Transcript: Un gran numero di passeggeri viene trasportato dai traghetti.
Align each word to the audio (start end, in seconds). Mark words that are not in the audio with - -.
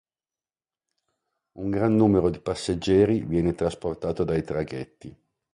Un 1.59 1.69
gran 1.69 1.95
numero 1.95 2.31
di 2.31 2.39
passeggeri 2.39 3.19
viene 3.23 3.53
trasportato 3.53 4.23
dai 4.23 4.41
traghetti. 4.41 5.15